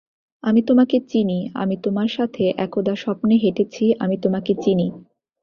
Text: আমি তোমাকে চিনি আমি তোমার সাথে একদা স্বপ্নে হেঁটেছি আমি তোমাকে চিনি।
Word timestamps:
আমি 0.43 0.61
তোমাকে 0.61 0.97
চিনি 1.09 1.39
আমি 1.53 1.75
তোমার 1.77 2.09
সাথে 2.09 2.43
একদা 2.57 2.93
স্বপ্নে 2.95 3.35
হেঁটেছি 3.35 3.85
আমি 3.99 4.15
তোমাকে 4.17 4.51
চিনি। 4.63 4.87